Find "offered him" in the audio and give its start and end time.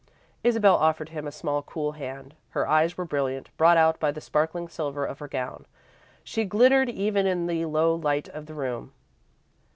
0.77-1.27